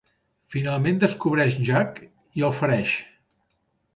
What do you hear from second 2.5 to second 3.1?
fereix.